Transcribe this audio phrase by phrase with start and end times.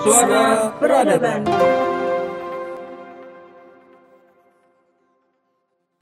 [0.00, 1.44] Suara Peradaban.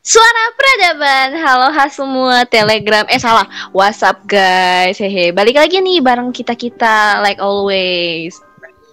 [0.07, 5.35] Suara Peradaban, halo has semua Telegram, eh salah, WhatsApp guys, hehe.
[5.35, 8.39] Balik lagi nih bareng kita kita like always.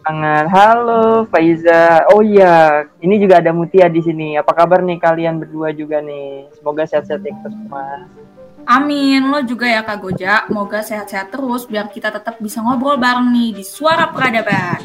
[0.02, 2.10] Sangat halo Faiza.
[2.10, 4.42] Oh iya, ini juga ada Mutia di sini.
[4.42, 6.50] Apa kabar nih kalian berdua juga nih?
[6.58, 8.10] Semoga sehat-sehat ya semua.
[8.66, 10.50] Amin, lo juga ya Kak Goja.
[10.50, 14.82] Semoga sehat-sehat terus biar kita tetap bisa ngobrol bareng nih di Suara Peradaban.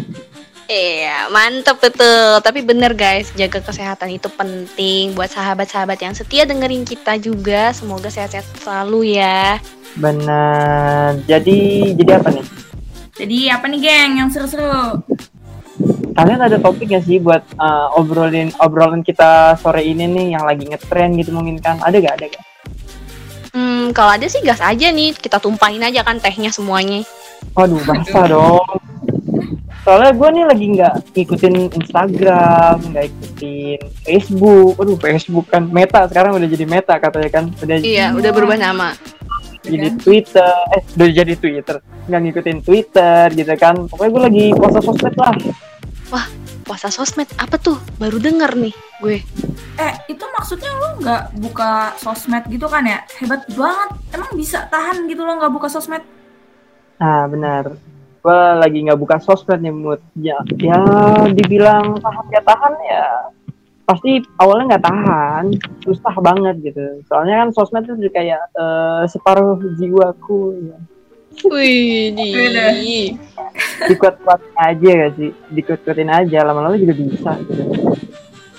[0.70, 2.38] Iya, mantep betul.
[2.44, 7.74] Tapi bener guys, jaga kesehatan itu penting buat sahabat-sahabat yang setia dengerin kita juga.
[7.74, 9.58] Semoga sehat-sehat selalu ya.
[9.98, 11.18] Benar.
[11.26, 12.46] Jadi jadi apa nih?
[13.18, 15.02] Jadi apa nih geng yang seru-seru?
[16.14, 20.68] Kalian ada topik gak sih buat uh, obrolin obrolan kita sore ini nih yang lagi
[20.68, 21.80] ngetren gitu mungkin kan?
[21.80, 22.14] Ada gak?
[22.20, 22.49] Ada gak?
[23.50, 27.02] Hmm, kalau ada sih gas aja nih, kita tumpahin aja kan tehnya semuanya.
[27.52, 28.62] Waduh, basah dong.
[29.80, 34.76] Soalnya gue nih lagi nggak ikutin Instagram, nggak ikutin Facebook.
[34.76, 37.44] Waduh, Facebook kan Meta sekarang udah jadi Meta katanya kan.
[37.58, 38.92] Udah Iya, udah berubah nama.
[39.60, 41.76] jadi Twitter, eh udah jadi Twitter.
[42.08, 43.74] Nggak ngikutin Twitter gitu kan.
[43.88, 45.34] Pokoknya gue lagi puasa sosmed lah.
[46.70, 47.82] Puasa sosmed apa tuh?
[47.98, 48.70] Baru denger nih
[49.02, 49.18] gue.
[49.74, 53.02] Eh, itu maksudnya lo nggak buka sosmed gitu kan ya?
[53.18, 53.90] Hebat banget.
[54.14, 55.98] Emang bisa tahan gitu lo nggak buka sosmed?
[57.02, 57.74] Nah benar.
[58.22, 59.98] Gue lagi nggak buka sosmed nih mood.
[60.14, 60.78] Ya, ya
[61.34, 63.06] dibilang tahan ya tahan ya.
[63.90, 65.44] Pasti awalnya nggak tahan,
[65.82, 67.02] susah banget gitu.
[67.10, 70.70] Soalnya kan sosmed itu kayak eh, separuh jiwaku.
[70.70, 70.78] Ya.
[71.46, 72.28] Wih, di.
[73.88, 75.30] Dikuat-kuatin aja gak sih?
[75.52, 77.62] Dikuat-kuatin aja, lama-lama juga bisa gitu.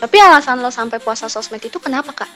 [0.02, 2.32] Tapi alasan lo sampai puasa sosmed itu kenapa kak?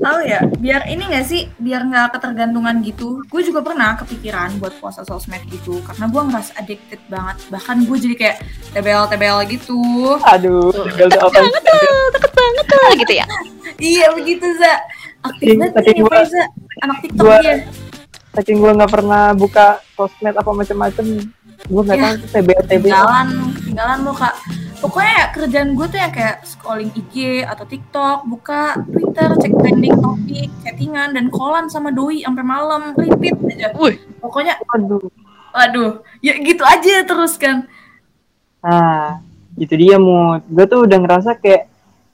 [0.00, 3.22] Tahu ya, biar ini nggak sih, biar nggak ketergantungan gitu.
[3.30, 7.36] Gue juga pernah kepikiran buat puasa sosmed gitu, karena gue ngerasa addicted banget.
[7.46, 8.36] Bahkan gue jadi kayak
[8.74, 9.78] tbl-tbl gitu.
[10.18, 11.30] Aduh, apa?
[11.30, 13.26] banget tuh, deket banget tuh gitu ya.
[13.80, 14.74] Iya begitu Za.
[15.24, 16.42] Aktif banget nih Faiza.
[16.84, 17.56] Anak TikTok gua- dia.
[18.30, 21.06] Saking gue nggak pernah buka sosmed apa macam-macam,
[21.66, 22.78] gue nggak Ya, tahu tuh TBL TBL.
[22.78, 24.34] Ketinggalan, ketinggalan lo kak.
[24.80, 29.92] Pokoknya ya, kerjaan gue tuh ya kayak scrolling IG atau TikTok, buka Twitter, cek trending
[30.00, 33.76] topik, chattingan, dan callan sama doi sampai malam, repeat aja.
[33.76, 34.00] Wih.
[34.24, 35.04] Pokoknya, Aduh.
[35.52, 37.68] waduh, ya gitu aja terus kan.
[38.64, 39.20] Nah,
[39.60, 40.48] itu dia mood.
[40.48, 41.68] Gue tuh udah ngerasa kayak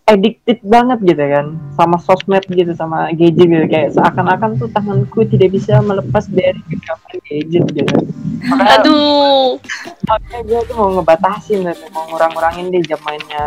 [0.06, 5.50] addicted banget gitu kan sama sosmed gitu sama gadget gitu kayak seakan-akan tuh tanganku tidak
[5.50, 7.94] bisa melepas dari genggaman gadget gitu.
[8.46, 9.58] Makanya, Aduh.
[10.06, 13.44] makanya gue tuh mau ngebatasin gitu, mau ngurang-ngurangin deh jam mainnya.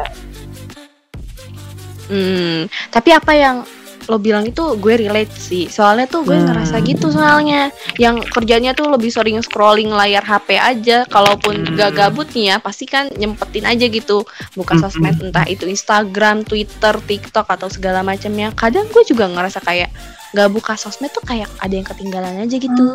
[2.12, 3.64] Hmm, tapi apa yang
[4.10, 5.70] lo bilang itu gue relate sih.
[5.70, 6.50] Soalnya tuh gue Hmm.
[6.50, 7.70] ngerasa gitu soalnya.
[7.96, 11.06] Yang kerjanya tuh lebih sering scrolling layar HP aja.
[11.06, 11.78] Kalaupun Hmm.
[11.78, 14.26] gak gabut nih ya, pasti kan nyempetin aja gitu.
[14.58, 14.82] Buka Hmm.
[14.82, 18.50] sosmed entah itu Instagram, Twitter, TikTok atau segala macamnya.
[18.52, 19.94] Kadang gue juga ngerasa kayak
[20.34, 22.88] gak buka sosmed tuh kayak ada yang ketinggalan aja gitu.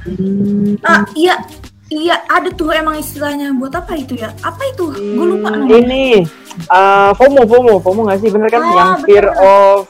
[0.00, 0.76] Hmm.
[0.80, 1.36] Ah, iya,
[1.88, 3.52] iya ada tuh emang istilahnya.
[3.52, 4.32] Buat apa itu ya?
[4.40, 4.84] Apa itu?
[4.92, 5.76] Gue lupa Hmm, namanya.
[5.76, 6.04] Ini
[6.68, 8.28] uh, FOMO, FOMO, FOMO gak sih?
[8.28, 8.62] Bener kan?
[8.62, 9.40] Ah, yang fear bener.
[9.40, 9.88] of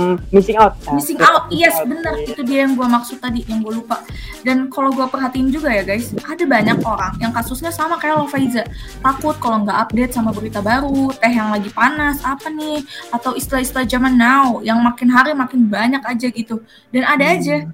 [0.00, 0.72] mm, missing out.
[0.88, 1.86] Nah, Missing out, yes out.
[1.92, 4.00] bener itu dia yang gue maksud tadi yang gue lupa.
[4.40, 8.24] Dan kalau gue perhatiin juga ya guys, ada banyak orang yang kasusnya sama kayak lo
[8.24, 8.64] Faiza,
[9.04, 12.80] takut kalau nggak update sama berita baru, teh yang lagi panas apa nih,
[13.12, 16.64] atau istilah-istilah zaman now yang makin hari makin banyak aja gitu.
[16.88, 17.68] Dan ada aja.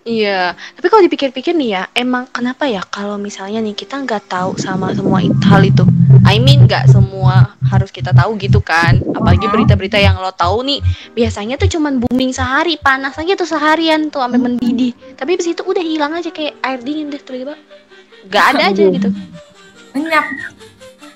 [0.00, 4.56] Iya, tapi kalau dipikir-pikir nih ya, emang kenapa ya kalau misalnya nih kita nggak tahu
[4.56, 5.84] sama semua hal itu?
[6.26, 8.98] I mean nggak semua harus kita tahu gitu kan?
[9.14, 10.82] Apalagi berita-berita yang lo tahu nih,
[11.14, 14.92] biasanya tuh cuman booming sehari, panas aja tuh seharian tuh sampai mendidih.
[15.14, 17.54] Tapi abis itu udah hilang aja kayak air dingin deh tiba-tiba.
[18.26, 19.08] Nggak ada aja gitu.
[19.94, 20.26] Lenyap.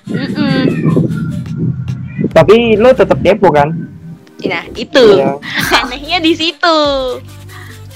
[0.05, 0.63] Mm-mm.
[2.31, 3.71] Tapi lo tetap kepo kan?
[4.45, 5.39] Nah itu Iya.
[5.83, 6.77] anehnya di situ.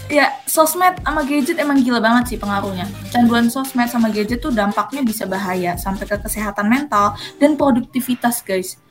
[0.09, 2.90] Ya, sosmed sama gadget emang gila banget sih pengaruhnya.
[3.14, 8.82] Canduan sosmed sama gadget tuh dampaknya bisa bahaya sampai ke kesehatan mental dan produktivitas, guys.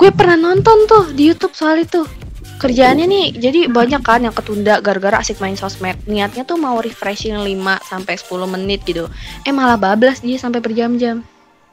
[0.00, 2.08] Gue pernah nonton tuh di YouTube soal itu.
[2.56, 6.00] Kerjaannya nih, jadi banyak kan yang ketunda gara-gara asik main sosmed.
[6.08, 7.44] Niatnya tuh mau refreshing 5
[7.84, 9.12] sampai 10 menit gitu.
[9.44, 11.20] Eh malah bablas dia sampai berjam-jam.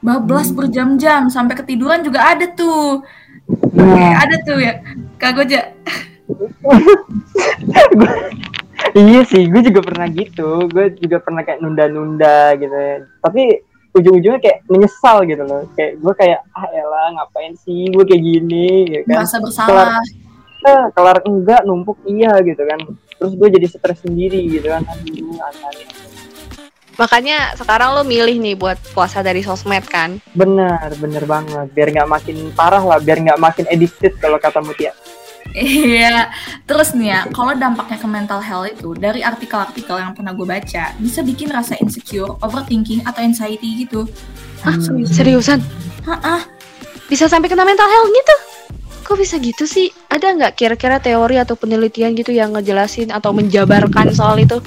[0.04, 3.00] Bablas berjam-jam sampai ketiduran juga ada tuh.
[3.72, 4.84] Nah, Ada tuh ya.
[5.16, 5.72] Kak Goja.
[8.98, 10.66] iya sih, gue juga pernah gitu.
[10.70, 13.04] Gue juga pernah kayak nunda-nunda gitu ya.
[13.22, 13.42] Tapi
[13.94, 15.62] ujung-ujungnya kayak menyesal gitu loh.
[15.78, 19.22] Kayak gue kayak ah elah ngapain sih gue kayak gini gitu kan.
[19.22, 20.02] Merasa bersalah.
[20.64, 22.80] Eh, kelar enggak numpuk iya gitu kan.
[23.20, 24.82] Terus gue jadi stres sendiri gitu kan.
[24.82, 26.04] Aduh, aneh.
[26.94, 30.22] Makanya sekarang lo milih nih buat puasa dari sosmed kan?
[30.30, 31.66] Bener, bener banget.
[31.74, 34.94] Biar nggak makin parah lah, biar nggak makin addicted kalau kata Mutia.
[35.54, 36.34] Iya,
[36.66, 40.90] terus nih ya, kalau dampaknya ke mental health itu dari artikel-artikel yang pernah gue baca
[40.98, 44.02] bisa bikin rasa insecure, overthinking atau anxiety gitu.
[44.66, 45.14] Hah, serius?
[45.14, 45.62] Seriusan?
[46.10, 46.42] Hah, ah,
[47.06, 48.36] Bisa sampai kena mental health gitu?
[49.04, 49.92] Kok bisa gitu sih?
[50.10, 54.58] Ada nggak kira-kira teori atau penelitian gitu yang ngejelasin atau menjabarkan soal itu?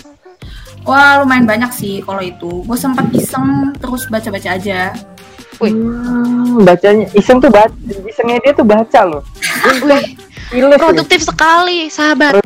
[0.88, 2.64] Wah, lumayan banyak sih kalau itu.
[2.64, 4.96] Gue sempat iseng terus baca-baca aja.
[5.58, 5.74] Wih.
[5.74, 7.74] Hmm, bacanya iseng tuh baca,
[8.06, 9.26] isengnya dia tuh baca loh.
[9.82, 10.16] Wih,
[10.48, 12.40] Gila produktif sekali, sahabat.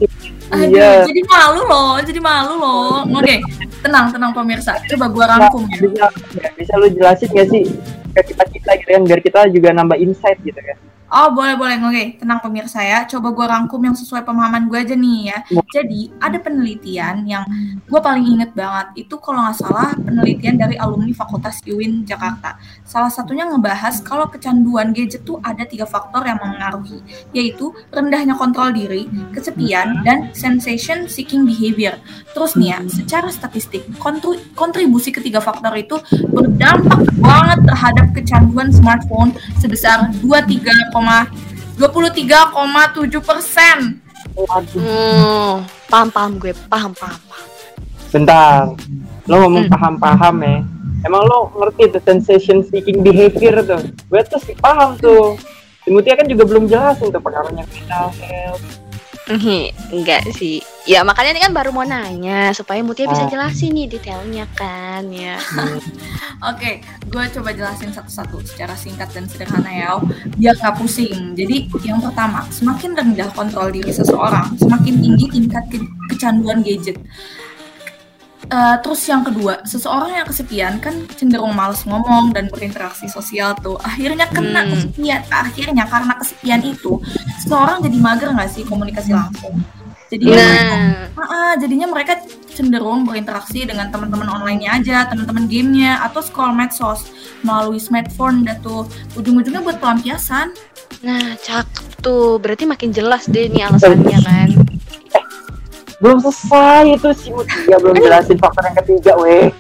[0.52, 1.08] Aduh, Iya.
[1.08, 3.08] jadi malu loh, jadi malu loh.
[3.08, 3.40] Oke,
[3.80, 4.76] tenang, tenang pemirsa.
[4.90, 5.78] Coba gue rangkum ya.
[5.80, 6.06] Bisa,
[6.36, 7.64] ya, bisa lu jelasin gak sih
[8.12, 10.78] ke kita kita gitu kan biar kita juga nambah insight gitu kan.
[11.12, 11.76] Oh boleh boleh.
[11.84, 13.04] Oke tenang pemirsa ya.
[13.04, 15.38] Coba gue rangkum yang sesuai pemahaman gue aja nih ya.
[15.68, 17.44] Jadi ada penelitian yang
[17.84, 19.04] gue paling inget banget.
[19.04, 22.56] Itu kalau nggak salah penelitian dari alumni Fakultas UIN Jakarta.
[22.88, 27.04] Salah satunya ngebahas kalau kecanduan gadget tuh ada tiga faktor yang mempengaruhi
[27.36, 32.00] yaitu rendahnya kontrol diri kesepian dan sensation seeking behavior.
[32.32, 33.84] Terus nih ya secara statistik
[34.56, 36.00] kontribusi ketiga faktor itu
[36.32, 40.64] berdampak banget terhadap kecanduan smartphone sebesar 23,
[41.78, 43.78] 23,7 persen.
[44.32, 44.80] Waduh.
[44.80, 45.56] Hmm,
[45.90, 47.20] paham paham gue, paham paham.
[47.28, 47.48] paham.
[48.12, 48.76] Bentar,
[49.24, 49.74] lo ngomong Hmm.
[49.74, 50.58] paham-paham ya.
[51.02, 53.82] Emang lo ngerti tuh sensation seeking behavior tuh?
[54.12, 55.40] Gue tuh sih paham tuh.
[55.82, 58.62] Si Mutia kan juga belum jelasin tuh pengaruhnya ke mental health.
[59.90, 60.60] Enggak sih.
[60.84, 63.30] Ya makanya ini kan baru mau nanya supaya Mutia bisa Ah.
[63.30, 65.38] jelasin nih detailnya kan ya.
[66.50, 70.02] Oke, gue coba jelasin satu-satu secara singkat dan sederhana ya,
[70.36, 71.38] biar nggak pusing.
[71.38, 76.98] Jadi yang pertama, semakin rendah kontrol diri seseorang, semakin tinggi tingkat ke- kecanduan gadget.
[78.52, 83.80] Eh, terus yang kedua, seseorang yang kesepian kan cenderung males ngomong dan berinteraksi sosial tuh.
[83.80, 84.76] Akhirnya kena Hmm.
[84.76, 85.24] kesepian.
[85.32, 87.00] Akhirnya karena kesepian itu,
[87.40, 89.56] seseorang jadi mager nggak sih komunikasi langsung.
[90.12, 92.20] Jadi Nah, Ah, ah, jadinya mereka
[92.52, 97.08] cenderung berinteraksi dengan teman-teman online-nya aja, teman-teman gamenya, atau scroll medsos
[97.48, 98.84] melalui smartphone dah tuh.
[99.16, 100.52] Ujung-ujungnya buat pelampiasan.
[101.02, 102.36] nah cakep tuh.
[102.38, 104.50] Berarti makin jelas deh nih alasannya kan.
[106.02, 109.54] Belum selesai itu si Mutia belum jelasin faktor yang ketiga, weh.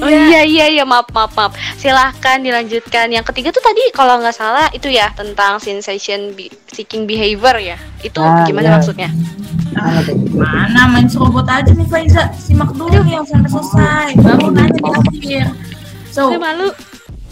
[0.00, 1.52] Oh iya iya iya maaf maaf maaf.
[1.76, 3.08] Silahkan dilanjutkan.
[3.08, 7.76] Yang ketiga tuh tadi kalau nggak salah itu ya tentang sensation be- seeking behavior ya.
[8.00, 8.74] Itu Ah, gimana iya.
[8.76, 9.08] maksudnya?
[9.72, 10.16] Mana tuh?
[10.32, 12.28] Mana main serobot aja nih Faiza.
[12.36, 14.08] Simak dulu yang sampai selesai.
[14.20, 15.44] Baru nanya di akhir.
[16.12, 16.68] So, Saya malu.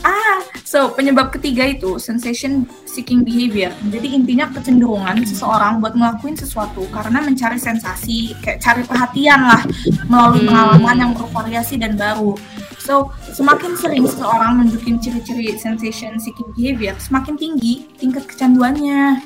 [0.07, 3.75] Ah, so penyebab ketiga itu sensation seeking behavior.
[3.91, 9.63] Jadi intinya kecenderungan seseorang buat ngelakuin sesuatu karena mencari sensasi, kayak cari perhatian lah
[10.07, 10.55] melalui Hmm.
[10.55, 12.39] pengalaman yang bervariasi dan baru.
[12.79, 19.21] So, semakin sering seseorang nunjukin ciri-ciri sensation seeking behavior, semakin tinggi tingkat kecanduannya.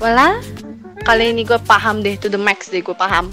[0.00, 0.40] Walah,
[1.04, 3.28] kali ini gue paham deh to the max deh gue paham.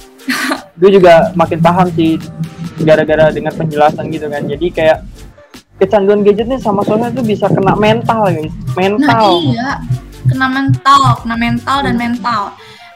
[0.75, 2.17] Gue juga makin paham sih
[2.81, 4.43] gara-gara dengar penjelasan gitu kan.
[4.49, 5.05] Jadi kayak
[5.81, 8.53] kecanduan gadget nih sama sosmed tuh bisa kena mental guys.
[8.53, 9.29] Nah Mental.
[9.49, 9.69] iya,
[10.29, 12.41] kena mental, kena mental dan mental.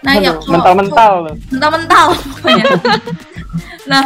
[0.05, 1.35] Nah ya mental-mental loh.
[1.49, 2.65] mental-mental pokoknya.
[3.89, 4.03] nah,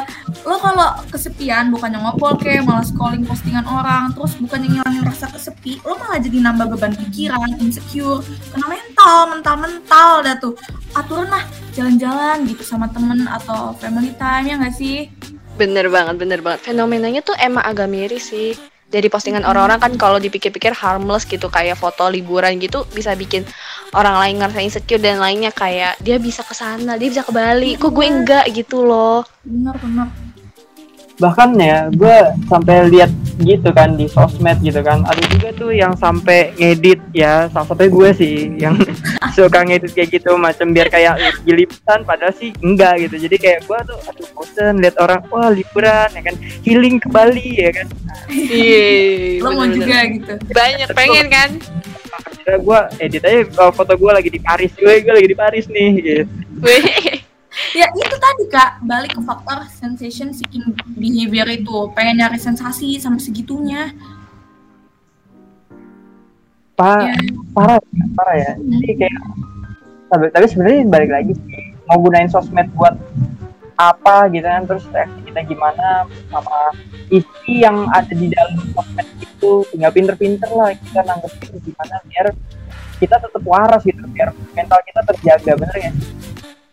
[0.47, 5.83] lo kalau kesepian bukannya ngobrol kayak malah scrolling postingan orang, terus bukannya ngilangin rasa kesepi,
[5.83, 8.23] lo malah jadi nambah beban pikiran, insecure,
[8.55, 10.55] kena mental, mental-mental dah tuh.
[10.95, 11.43] Aturan lah,
[11.75, 15.11] jalan-jalan gitu sama temen atau family time ya nggak sih?
[15.59, 16.63] Bener banget, bener banget.
[16.63, 18.55] Fenomenanya tuh emang agak miris sih.
[18.89, 23.45] Dari postingan orang-orang kan kalau dipikir-pikir harmless gitu kayak foto liburan gitu bisa bikin
[23.93, 27.77] orang lain ngerasa insecure dan lainnya kayak dia bisa ke sana, dia bisa ke Bali,
[27.77, 29.21] kok gue enggak gitu loh.
[29.45, 30.09] Bener-bener.
[31.19, 32.15] bahkan ya gue
[32.47, 33.11] sampai lihat
[33.43, 37.91] gitu kan di sosmed gitu kan ada juga tuh yang sampai ngedit ya salah satunya
[37.91, 38.79] gue sih yang
[39.47, 41.15] suka ngedit kayak gitu macam biar kayak
[41.47, 46.09] liputan padahal sih enggak gitu jadi kayak gue tuh aduh bosen lihat orang wah liburan
[46.11, 47.87] ya kan healing ke Bali ya kan
[48.29, 49.41] Iya.
[49.41, 50.33] Lo mau juga gitu.
[50.53, 51.49] Banyak pengen kan?
[52.09, 55.65] akhirnya gue edit aja uh, foto gue lagi di Paris gue gue lagi di Paris
[55.69, 56.23] nih gitu.
[57.75, 63.19] Ya itu tadi kak, balik ke faktor sensation seeking behavior itu, pengen nyari sensasi sampai
[63.19, 63.91] segitunya.
[66.79, 67.11] Pa- Ya.
[67.51, 67.75] parah
[68.15, 69.19] parah ya jadi kayak
[70.07, 72.95] tapi, tapi sebenarnya balik lagi sih mau gunain sosmed buat
[73.75, 76.71] apa gitu kan terus reaksi kita gimana sama
[77.09, 82.27] isi yang ada di dalam sosmed itu tinggal pinter-pinter lah kita nanggepin gimana biar
[82.95, 85.91] kita tetap waras gitu biar mental kita terjaga bener ya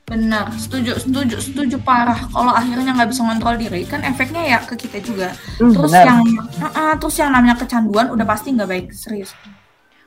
[0.07, 2.31] Benar, setuju, setuju, setuju parah.
[2.31, 5.35] Kalau akhirnya nggak bisa ngontrol diri, kan efeknya ya ke kita juga.
[5.59, 6.07] Hmm, Terus benar.
[6.07, 6.21] yang,
[6.63, 9.35] uh-uh, terus yang namanya kecanduan udah pasti nggak baik, serius.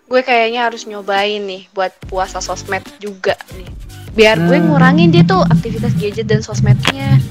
[0.09, 3.69] Gue kayaknya harus nyobain nih buat puasa sosmed juga nih
[4.11, 4.67] biar gue Hmm.
[4.67, 7.21] ngurangin dia tuh aktivitas gadget dan sosmednya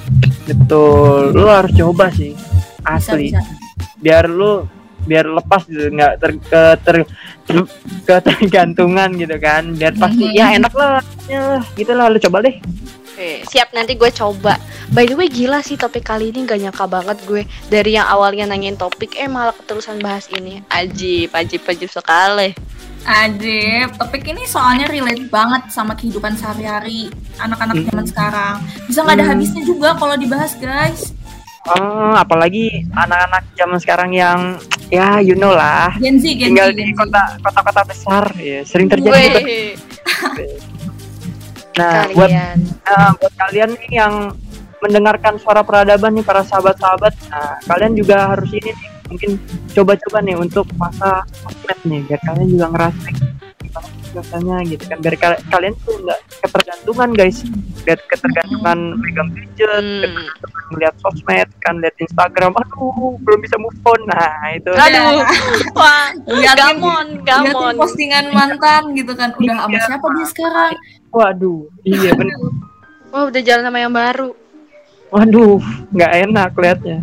[0.46, 2.32] Betul, lu harus coba sih.
[2.32, 3.28] Bisa, Asli.
[3.28, 3.44] bisa.
[3.98, 4.64] Biar lu
[5.00, 6.96] biar lepas gitu nggak ter, ke ter,
[7.44, 7.70] ter-
[8.04, 10.34] ketergantungan gitu kan biar pasti Mhm.
[10.34, 12.56] ya enak lah ya gitu lah lu coba deh
[13.18, 14.62] Oke, siap nanti gue coba.
[14.94, 18.46] By the way gila sih topik kali ini gak nyangka banget gue dari yang awalnya
[18.46, 20.62] nanyain topik eh malah keterusan bahas ini.
[20.70, 22.54] Ajib, ajib, ajib sekali.
[23.02, 27.10] Ajib, topik ini soalnya relate banget sama kehidupan sehari-hari
[27.42, 27.86] anak-anak Hmm.
[27.90, 28.54] zaman sekarang.
[28.86, 29.32] Bisa nggak ada Hmm.
[29.34, 31.10] habisnya juga kalau dibahas, guys.
[31.74, 34.38] Oh, apalagi anak-anak zaman sekarang yang
[34.94, 36.98] ya you know lah Gen Z, Gen tinggal Z, di Gen Z.
[37.02, 39.40] kota kota-kota besar ya sering terjadi gitu.
[41.78, 42.56] Nah buat kalian.
[42.84, 44.14] Nah, buat kalian nih yang
[44.78, 49.30] mendengarkan suara peradaban nih para sahabat-sahabat, nah kalian juga harus ini nih mungkin
[49.68, 53.16] coba-coba nih untuk masa sosmed nih biar kalian juga ngerasain
[54.10, 57.38] rasanya gitu kan biar kal- kalian tuh nggak ketergantungan guys
[57.84, 60.28] lihat ketergantungan megang gadget Hmm.
[60.70, 65.20] melihat sosmed kan lihat Instagram aduh belum bisa move on nah itu Aduh,
[65.74, 67.74] wah, Liatin- gamon, gamon.
[67.74, 69.32] postingan mantan gitu kan.
[69.34, 69.80] Udah sama Iya.
[69.86, 70.72] siapa dia sekarang?
[71.10, 72.36] Waduh iya bener
[73.08, 74.36] Wah udah jalan sama yang baru.
[75.08, 75.56] waduh
[75.90, 76.98] nggak enak liatnya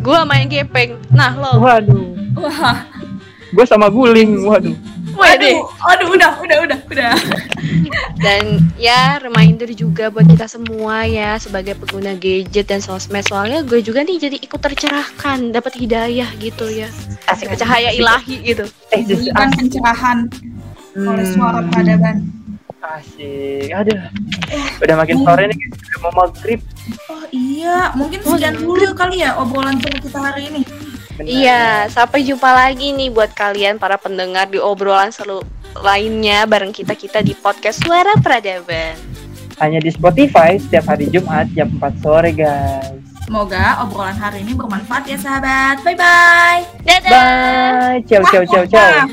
[0.00, 1.00] Gue sama yang gepeng.
[1.10, 2.82] Nah lo, waduh Wah,
[3.48, 4.74] gue sama guling waduh
[5.14, 5.54] Wede.
[5.54, 7.14] aduh, aduh, udah, udah, udah, udah.
[8.16, 13.78] Dan ya reminder juga buat kita semua ya sebagai pengguna gadget dan sosmed soalnya gue
[13.78, 16.90] juga nih jadi ikut tercerahkan, dapat hidayah gitu ya.
[17.24, 18.66] asik Cahaya ilahi gitu.
[18.90, 20.26] eh pencerahan
[20.96, 21.70] oleh suara Hmm.
[21.70, 22.16] peradaban.
[22.84, 23.96] Asik, aduh.
[24.84, 26.60] Udah makin sore nih, udah mau maghrib.
[27.08, 30.62] Oh iya, mungkin sekian dulu kali ya obrolan seru kita hari ini.
[31.16, 31.24] Benar.
[31.24, 35.40] Iya, sampai jumpa lagi nih buat kalian para pendengar di obrolan seru
[35.80, 39.00] lainnya bareng kita-kita di podcast Suara Peradaban.
[39.62, 43.00] Hanya di Spotify setiap hari Jumat jam 4 sore, guys.
[43.24, 45.80] Semoga obrolan hari ini bermanfaat ya sahabat.
[45.80, 46.60] Bye bye.
[46.84, 47.08] Dadah!
[47.08, 47.98] Bye.
[48.04, 49.08] Ciao, ciao, ciao, ciao.